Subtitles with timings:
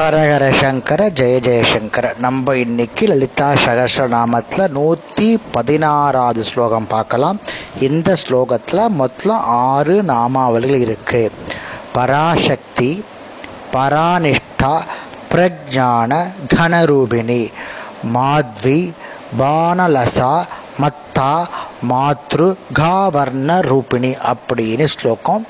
[0.00, 7.38] ஹரஹர சங்கர ஜெய ஜெயசங்கர நம்ம இன்னைக்கு லலிதா சகசநாமத்தில் நூற்றி பதினாறாவது ஸ்லோகம் பார்க்கலாம்.
[7.88, 11.22] இந்த ஸ்லோகத்தில் மொத்தம் ஆறு நாமாவல்கள் இருக்கு.
[11.92, 12.90] பராசக்தி
[13.74, 14.72] பரானிஷ்டா
[15.32, 16.22] பிரஜான
[16.54, 17.42] கனரூபிணி
[18.16, 18.80] மாத்வி
[19.42, 20.34] பானலசா
[20.82, 21.32] மத்தா
[21.90, 22.48] மாத்ரு
[22.80, 25.44] காவர்ண ரூபிணி அப்படின்னு ஸ்லோகம்.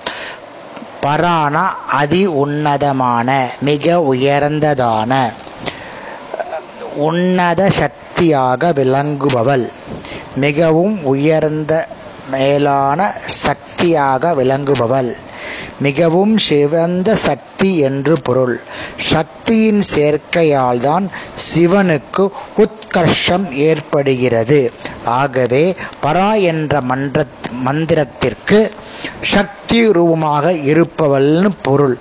[1.05, 1.65] பரானா
[2.01, 3.29] அதி உன்னதமான
[3.61, 5.13] மிக உயர்ந்ததான
[7.09, 9.67] உன்னத சக்தியாக விளங்குபவள்
[10.37, 11.73] மிகவும் உயர்ந்த
[12.31, 13.01] மேலான
[13.45, 15.11] சக்தியாக விளங்குபவள்
[15.79, 18.57] மிகவும் சிவந்த சக்தி என்று பொருள்.
[19.13, 21.07] சக்தியின் சேர்க்கையால் தான்
[21.49, 22.25] சிவனுக்கு
[22.59, 24.61] உத்கர்ஷம் ஏற்படுகிறது.
[25.05, 25.65] ஆகவே
[26.03, 27.25] பரா என்ற மன்ற
[27.65, 28.61] மந்திரத்திற்கு
[29.23, 31.99] சக்தி ரூபமாக இருப்பவள்னு பொருள்.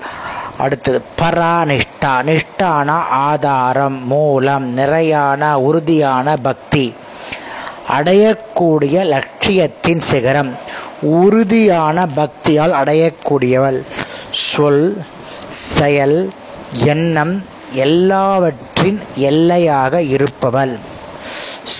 [0.57, 6.93] அடுத்தது பரா நிஷ்டா நிஷ்டான ஆதாரம் மூலம் நிறையான உறுதியான பக்தி.
[7.89, 10.55] அடையக்கூடிய லட்சியத்தின் சிகரம்.
[11.01, 13.81] உறுதியான பக்தியால் அடையக்கூடியவள்.
[14.31, 15.03] சொல்
[15.49, 16.29] செயல்
[16.71, 17.43] எண்ணம்
[17.73, 20.79] எல்லாவற்றின் எல்லையாக இருப்பவள்.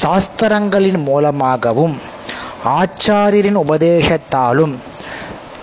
[0.04, 2.02] சாஸ்திரங்களின் மூலமாகவும்
[2.66, 4.78] ஆச்சாரியரின் உபதேசத்தாலும்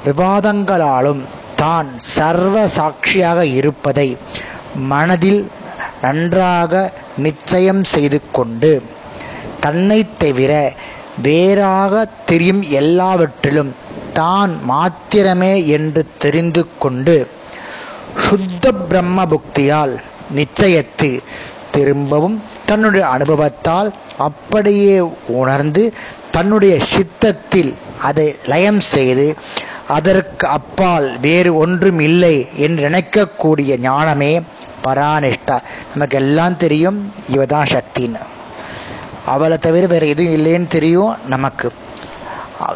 [0.07, 1.23] விவாதங்களாலும்
[1.57, 4.09] தான் சர்வ சாட்சியாக இருப்பதை
[4.91, 5.41] மனதில்
[6.03, 6.73] நன்றாக
[7.19, 8.73] நிச்சயம் செய்து கொண்டு
[9.61, 10.53] தன்னை தவிர
[11.21, 13.73] வேறாக தெரியும் எல்லாவற்றிலும்
[14.15, 17.17] தான் மாத்திரமே என்று தெரிந்து கொண்டு
[18.25, 19.95] சுத்த பிரம்ம புக்தியால்
[20.37, 21.11] நிச்சயத்து
[21.73, 23.89] திரும்பவும் தன்னுடைய அனுபவத்தால்
[24.21, 24.97] அப்படியே
[25.35, 25.83] உணர்ந்து
[26.31, 29.27] தன்னுடைய சித்தத்தில் அதை லயம் செய்து
[29.89, 34.41] அதற்கு அப்பால் வேறு ஒன்றும் இல்லை என்று நினைக்கக்கூடிய ஞானமே
[34.85, 35.59] பரானிஷ்டா
[35.93, 38.21] நமக்கு எல்லாம் தெரியும் இவ தான் சக்தின்னு.
[39.27, 41.73] அவளை தவிர வேறு எதுவும் இல்லைன்னு தெரியும் நமக்கு.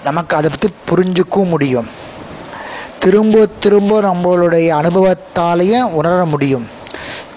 [0.02, 1.88] நமக்கு அதை பற்றி புரிஞ்சுக்கவும் முடியும்.
[2.98, 6.68] திரும்ப திரும்ப நம்மளுடைய அனுபவத்தாலேயும் உணர முடியும்.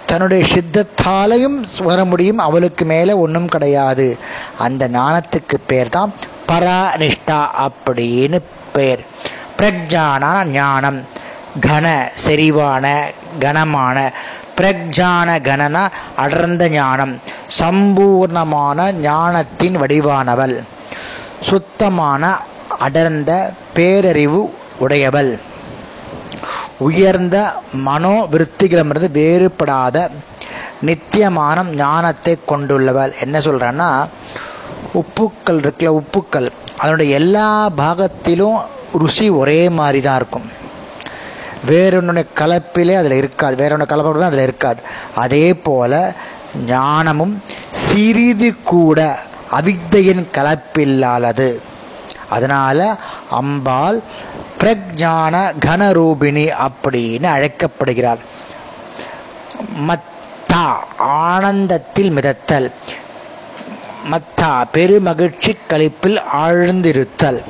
[0.05, 2.37] தன்னுடைய சித்தத்தாலையும் உணர முடியும்.
[2.37, 4.17] அவளுக்கு மேலே ஒன்றும் கிடையாது.
[4.57, 6.13] அந்த ஞானத்துக்கு பேர் தான்
[6.47, 8.39] பரானிஷ்டா அப்படின்னு
[8.73, 9.05] பேர்.
[9.59, 11.01] பிரக்ஜான ஞானம்.
[11.61, 12.99] கன செறிவான
[13.39, 14.13] கனமான.
[14.57, 17.21] பிரக்ஜான கனனா அடர்ந்த ஞானம்.
[17.59, 20.63] சம்பூர்ணமான ஞானத்தின் வடிவானவள்.
[21.41, 22.37] சுத்தமான
[22.79, 24.49] அடர்ந்த பேரறிவு
[24.79, 25.39] உடையவள்.
[26.77, 27.53] உயர்ந்த
[27.85, 30.09] மனோவிருத்திகளிடமிருந்து வேறுபடாத
[30.81, 33.13] நித்தியமான ஞானத்தை கொண்டுள்ளவள்.
[33.21, 34.07] என்ன சொல்கிறேன்னா
[34.93, 36.49] உப்புக்கள் இருக்குல்ல உப்புக்கள்.
[36.77, 38.59] அதனுடைய எல்லா பாகத்திலும்
[38.93, 40.51] ருசி ஒரே மாதிரி தான் இருக்கும்.
[41.67, 43.55] வேறொன்னுடைய கலப்பிலே அதில் இருக்காது.
[43.55, 44.81] வேற ஒன்று கலப்படமே அதில் இருக்காது.
[45.15, 46.13] அதே போல்
[46.65, 49.19] ஞானமும் சிறிது கூட
[49.51, 51.59] அவித்தையின் கலப்பில்லாதது.
[52.29, 52.97] அதனால்
[53.29, 53.99] அம்பாள்
[54.59, 58.17] பிரஜான கனரூபிணி அப்படின்னு அழைக்கப்படுகிறாள்.
[59.87, 62.71] மத்தா ஆனந்தத்தில் மிதத்தல்.
[64.11, 67.41] மத்தா பெருமகிழ்ச்சி கழிப்பில் ஆழ்ந்திருத்தல்.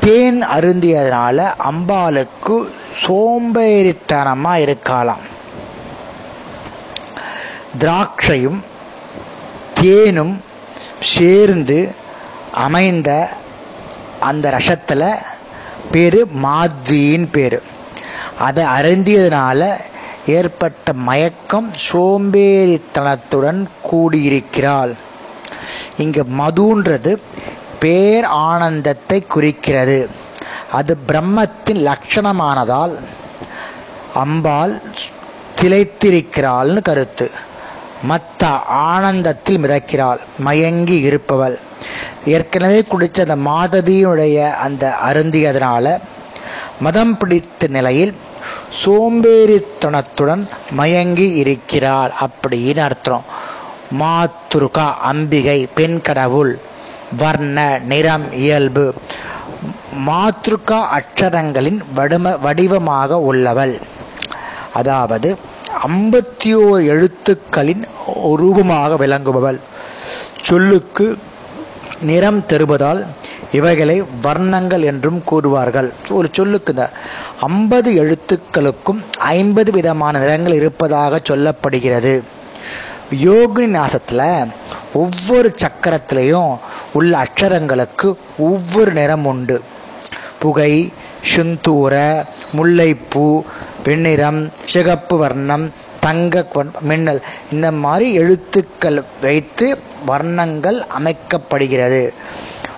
[0.00, 1.38] தேன் அருந்தியதனால
[1.70, 2.56] அம்பாளுக்கு
[3.02, 5.24] சோம்பேறித்தனமா இருக்கலாம்
[7.78, 8.60] திராட்சையும்
[9.80, 10.34] தேனும்
[11.14, 11.78] சேர்ந்து
[12.66, 13.10] அமைந்த
[14.20, 15.06] அந்த ரசத்தில்
[15.90, 17.58] பேர் மாத்வியின் பேர்.
[18.38, 19.70] அதை அருந்தியதுனால
[20.26, 23.60] ஏற்பட்ட மயக்கம் சோம்பேறித்தனத்துடன்
[23.90, 24.92] கூடியிருக்கிறாள்.
[25.98, 27.12] இங்கே மதுன்றது
[27.80, 30.10] பேர் ஆனந்தத்தை குறிக்கிறது.
[30.72, 32.94] அது பிரம்மத்தின் லட்சணமானதால்
[34.14, 34.74] அம்பாள்
[35.60, 37.30] திளைத்திருக்கிறாள்னு கருத்து.
[38.08, 41.58] மத்த ஆனந்தத்தில் மிதக்கிறாள் மயங்கி இருப்பவள்.
[42.26, 45.98] ஏற்கனவே குடித்த அந்த மாதவியுடைய அந்த அருந்தியதனால
[46.80, 48.14] மதம் பிடித்த நிலையில்
[48.84, 53.24] சோம்பேறித்தனத்துடன் மயங்கி இருக்கிறாள் அப்படின்னு அர்த்தம்.
[54.00, 56.52] மாத்துருகா அம்பிகை பெண் கடவுள்.
[57.18, 58.94] வர்ண நிறம் இயல்பு
[60.06, 63.80] மாத்ருகா அக்ஷரங்களின் வடிம வடிவமாக உள்ளவள்.
[64.72, 65.36] அதாவது
[65.88, 67.82] ஐம்பத்தி ஓர் எழுத்துக்களின்
[68.42, 69.58] ரூபமாக விளங்குபவள்.
[70.42, 71.18] சொல்லுக்கு
[72.00, 73.06] நிறம் தருவதால்
[73.52, 75.92] இவைகளை வர்ணங்கள் என்றும் கூறுவார்கள்.
[76.08, 76.90] ஒரு சொல்லுக்கு இந்த
[77.40, 82.22] ஐம்பது எழுத்துக்களுக்கும் ஐம்பது விதமான நிறங்கள் இருப்பதாக சொல்லப்படுகிறது.
[83.10, 84.52] யோகினி நாசத்தில்
[84.92, 86.52] ஒவ்வொரு சக்கரத்திலையும்
[86.92, 89.62] உள்ள அக்ஷரங்களுக்கு ஒவ்வொரு நிறம் உண்டு.
[90.38, 90.92] புகை
[91.36, 92.24] சுந்தூர
[92.56, 93.42] முல்லைப்பூ
[93.84, 97.22] வெண்ணிறம் சிகப்பு வர்ணம் தங்க கொண்- மின்னல்.
[97.52, 99.78] இந்த மாதிரி எழுத்துக்கள் வைத்து
[100.08, 102.10] வர்ணங்கள் அமைக்கப்படுகிறது.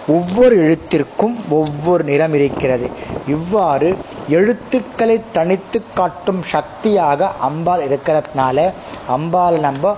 [0.06, 2.91] ஒவ்வொரு எழுத்திற்கும் ஒவ்வொரு நிறம் இருக்கிறது.
[3.26, 3.97] இவ்வாறு
[4.29, 8.73] எழுத்துக்களை தனித்து காட்டும் சக்தியாக அம்பாள் இருக்கிறதுனால
[9.08, 9.97] அம்பாள் நம்ம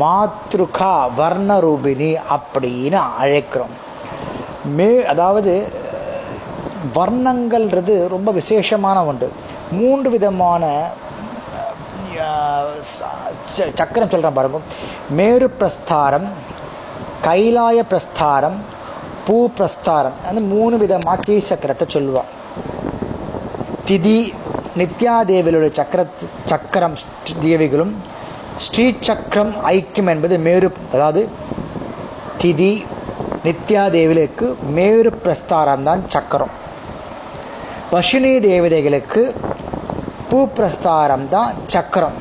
[0.00, 3.72] மாத்ருகா வர்ணரூபிணி அப்படின்னு அழைக்கிறோம்.
[4.64, 5.68] மே அதாவது
[6.94, 9.32] வர்ணங்கள்ன்றது ரொம்ப விசேஷமான ஒன்று.
[9.70, 10.88] மூன்று விதமான
[12.16, 14.58] ச- சக்கரம் சொல்கிறேன் பாருங்க.
[15.10, 16.28] மேரு பிரஸ்தாரம்
[17.24, 18.56] கைலாய பிரஸ்தாரம்
[19.26, 20.12] பூ பிரஸ்தாரம்.
[20.28, 22.32] அந்த மூணு விதமாக தீ சக்கரத்தை சொல்லுவாள்
[23.86, 24.34] திதி
[24.76, 26.06] நித்யாதேவிகளுடைய சக்கர
[26.44, 26.98] சக்கரம்
[27.42, 27.92] தேவிகளும்
[28.62, 31.22] ஸ்ரீ சக்கரம் ஐக்கியம் என்பது மேரு அதாவது
[32.40, 32.72] திதி
[33.46, 34.46] நித்யா தேவிகளுக்கு
[34.76, 36.54] மேரு பிரஸ்தாரம் தான் சக்கரம்.
[37.92, 39.22] பஷினி தேவதைகளுக்கு
[40.28, 42.16] பூ பிரஸ்தாரம் தான் சக்கரம்.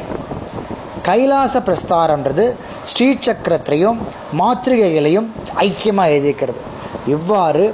[1.08, 2.46] கைலாச பிரஸ்தாரம்ன்றது
[2.92, 4.00] ஸ்ரீ சக்கரத்தையும்
[4.42, 5.28] மாத்திரிகைகளையும்
[5.68, 6.62] ஐக்கியமாக எழுதிக்கிறது
[7.16, 7.66] இவ்வாறு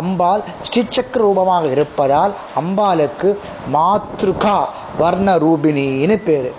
[0.00, 3.30] அம்பாள் ஸ்ரீசக்கர ரூபமாக இருப்பதால் அம்பாளுக்கு
[3.74, 4.58] மாத்ருகா
[5.02, 6.50] வர்ண ரூபினின்னு பேர்.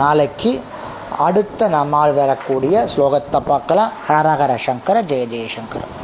[0.00, 0.50] நாளைக்கு
[1.26, 3.92] அடுத்த நம்மால் வரக்கூடிய ஸ்லோகத்தை பார்க்கலாம்.
[4.08, 5.82] ஹரஹர சங்கர ஜெய ஜெயசங்கர